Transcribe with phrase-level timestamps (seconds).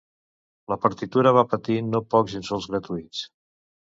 [0.71, 3.21] La partitura va patir no pocs insults gratuïts.